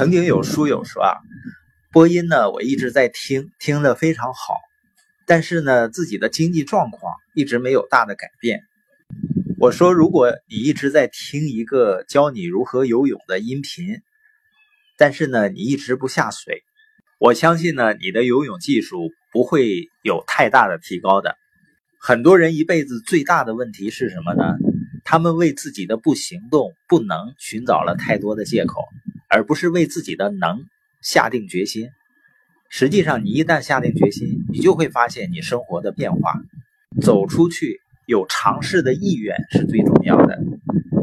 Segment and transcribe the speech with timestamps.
[0.00, 1.12] 曾经有书友说啊，
[1.92, 4.54] 播音呢，我一直在听，听得非常好，
[5.26, 8.62] 但是呢，自己的经济状况一直没有大的改变。
[9.58, 14.00] 我说，如果你一直在听一个教你如何游泳的音频，
[14.96, 16.62] 但是呢，你一直不下水，
[17.18, 21.36] 我相信呢，你的游泳技术不会有太大的提高的。
[22.00, 24.54] 很多人一辈子最大的问题是什么呢？
[25.04, 28.88] 他们为自己的不行动、不能寻找了太多的借口，
[29.30, 30.66] 而不是为自己的能
[31.00, 31.88] 下定决心。
[32.68, 36.34] 实际上，你一旦下定决心，你就会发现你生活的变化。
[37.00, 40.38] 走出去，有尝试的意愿是最重要的。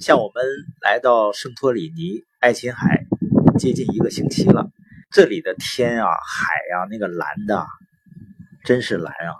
[0.00, 0.44] 像我们
[0.82, 3.06] 来到圣托里尼爱琴海，
[3.58, 4.70] 接近一个星期了，
[5.10, 7.66] 这里的天啊、海啊，那个蓝的，
[8.64, 9.34] 真是蓝啊！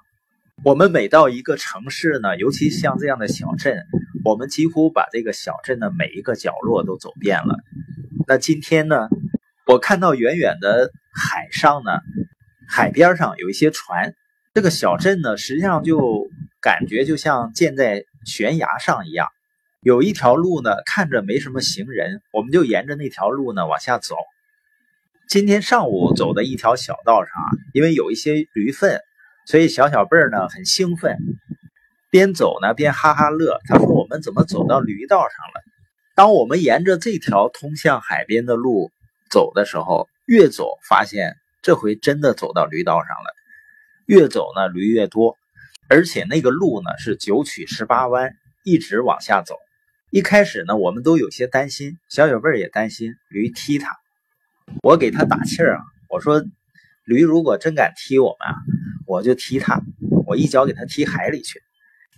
[0.64, 3.84] 我们每到一个城市呢，尤其像这样的小镇，
[4.24, 7.56] 我们几乎把这个小镇的每一个角落都走遍了。
[8.26, 9.08] 那今天呢，
[9.66, 11.92] 我看到远远的海上呢，
[12.68, 14.14] 海边上有一些船。
[14.54, 16.26] 这个小镇呢，实际上就
[16.60, 19.28] 感觉就像建在悬崖上一样。
[19.80, 24.16] 有一条路呢，看着没什么行人，我们就沿着那条路呢往下走。
[25.28, 29.00] 今天上午走的一条小道上啊，因为有一些驴粪。
[29.46, 31.16] 所以小小贝儿呢很兴奋，
[32.10, 33.58] 边走呢边哈哈乐。
[33.66, 35.62] 他说：“我们怎么走到驴道上了？”
[36.18, 38.90] 当我们沿着这条通向海边的路
[39.30, 43.32] 走的时候，越走发现这回真的走到驴道上了。
[44.04, 45.36] 越走呢驴越多，
[45.88, 48.32] 而且那个路呢是九曲十八弯，
[48.64, 49.54] 一直往下走。
[50.10, 53.96] 一开始呢我们都有些担心，小小贝儿也担心驴踢他。
[54.82, 56.44] 我给他打气儿啊，我说
[57.06, 58.56] ：“驴如果真敢踢我们啊！”
[59.06, 59.80] 我就踢他，
[60.26, 61.62] 我一脚给他踢海里去。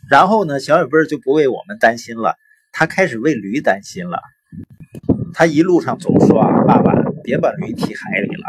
[0.09, 2.39] 然后呢，小小贝儿就不为我们担心了，
[2.73, 4.21] 他开始为驴担心了。
[5.33, 8.45] 他一路上总说啊：“爸爸，别把驴踢海里了。”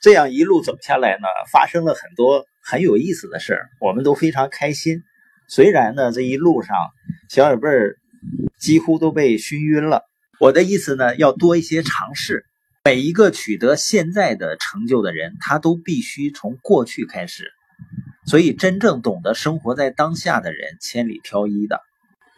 [0.00, 5.02] 这样一路走下来呢，发生了很多很有意思的事儿，我们都非常开心。
[5.48, 6.76] 虽然呢，这一路上
[7.28, 7.96] 小耳贝儿
[8.60, 10.02] 几乎都被熏晕了。
[10.40, 12.44] 我的意思呢，要多一些尝试。
[12.84, 17.50] 每一个取得现在的成就的人，他都必须从过去开始。
[18.24, 21.80] 所以，真正懂得生活在当下的人，千里挑一的。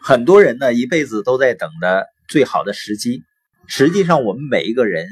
[0.03, 3.23] 很多人呢，一辈子都在等的最好的时机。
[3.67, 5.05] 实际上，我们每一个人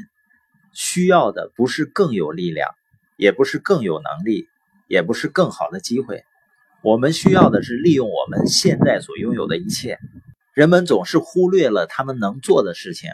[0.74, 2.68] 需要的不是更有力量，
[3.16, 4.48] 也不是更有能力，
[4.88, 6.24] 也不是更好的机会。
[6.82, 9.96] 我们需要的是利用我们现在所拥有的一切。
[10.54, 13.10] 人们总是忽略了他们能做的事情。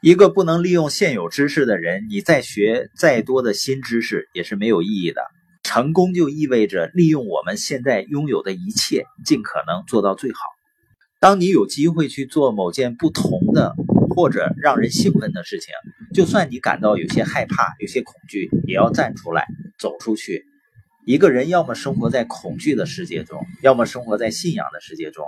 [0.00, 5.20] 一个不能利用现有知识的人，你再学再多的新知识也是没有意义的。
[5.64, 10.38] 成功就意味着利用我们现在拥有的一切，尽可能做到最好。
[11.20, 13.74] 当你有机会去做某件不同的
[14.10, 15.74] 或者让人兴奋的事情，
[16.14, 19.46] 就算你感到有些害怕、有些恐惧，也要站出来，
[19.78, 20.44] 走出去。
[21.04, 25.26] 一个人要么生活在恐惧的世界中，要么生活在信仰的世界中。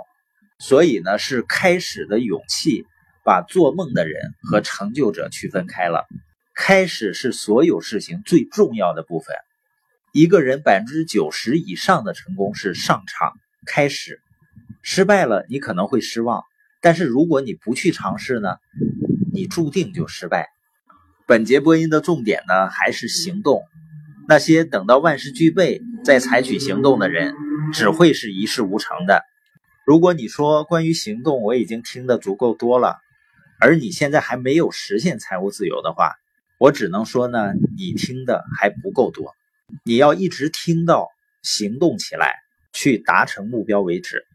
[0.59, 2.85] 所以呢，是开始的勇气，
[3.25, 6.07] 把做梦的人和成就者区分开了。
[6.53, 9.35] 开始是所有事情最重要的部分。
[10.13, 13.33] 一个人百分之九十以上的成功是上场
[13.65, 14.21] 开始，
[14.81, 16.43] 失败了你可能会失望，
[16.81, 18.55] 但是如果你不去尝试呢，
[19.31, 20.49] 你注定就失败。
[21.27, 23.63] 本节播音的重点呢还是行动，
[24.27, 27.35] 那些等到万事俱备再采取行动的人，
[27.73, 29.23] 只会是一事无成的。
[29.85, 32.97] 如果你说关于行动我已经听得足够多了，
[33.59, 36.15] 而你现在还没有实现财务自由的话，
[36.57, 39.33] 我只能说呢，你听的还不够多。
[39.85, 41.07] 你要一直听到
[41.43, 42.33] 行动起来，
[42.73, 44.25] 去达成目标为止。